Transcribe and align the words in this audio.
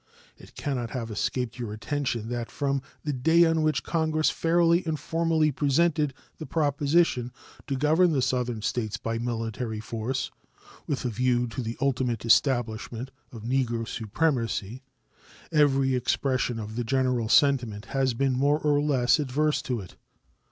It 0.35 0.55
can 0.55 0.77
not 0.77 0.89
have 0.89 1.11
escaped 1.11 1.59
your 1.59 1.71
attention 1.73 2.29
that 2.29 2.49
from 2.49 2.81
the 3.03 3.13
day 3.13 3.45
on 3.45 3.61
which 3.61 3.83
Congress 3.83 4.31
fairly 4.31 4.83
and 4.83 4.99
formally 4.99 5.51
presented 5.51 6.15
the 6.39 6.47
proposition 6.47 7.31
to 7.67 7.75
govern 7.75 8.11
the 8.11 8.21
Southern 8.23 8.63
States 8.63 8.97
by 8.97 9.19
military 9.19 9.79
force, 9.79 10.31
with 10.87 11.05
a 11.05 11.09
view 11.11 11.45
to 11.49 11.61
the 11.61 11.77
ultimate 11.79 12.25
establishment 12.25 13.11
of 13.31 13.43
Negro 13.43 13.87
supremacy, 13.87 14.81
every 15.51 15.93
expression 15.93 16.57
of 16.57 16.75
the 16.75 16.83
general 16.83 17.29
sentiment 17.29 17.85
has 17.93 18.15
been 18.15 18.33
more 18.33 18.57
or 18.57 18.81
less 18.81 19.19
adverse 19.19 19.61
to 19.61 19.81
it. 19.81 19.97